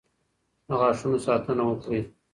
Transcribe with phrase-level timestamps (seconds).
[0.67, 2.01] د غاښونو ساتنه وکړئ.